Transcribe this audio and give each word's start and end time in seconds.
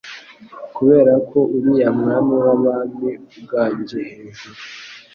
Kuberako 0.75 1.37
uriya 1.55 1.89
Mwami 1.99 2.33
w'abami 2.43 3.09
uganje 3.39 3.97
hejuru 4.09 4.49